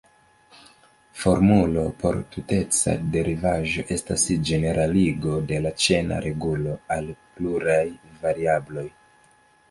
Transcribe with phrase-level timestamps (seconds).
[1.23, 7.83] Formulo por tuteca derivaĵo estas ĝeneraligo de la ĉena regulo al pluraj
[8.25, 8.87] variabloj.